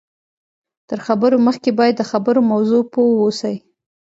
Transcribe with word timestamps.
تر 0.89 0.99
خبرو 1.07 1.37
مخکې 1.47 1.69
باید 1.79 1.95
د 1.97 2.03
خبرو 2.11 2.41
په 2.43 2.47
موضوع 2.51 2.81
پوه 2.91 3.09
واوسئ 3.15 3.55